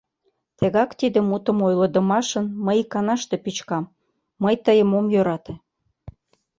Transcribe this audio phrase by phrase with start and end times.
[0.57, 3.83] Тегак тиде мутым ойлыдымашын мый иканаште пӱчкам:
[4.43, 5.53] мый тыйым ом йӧрате...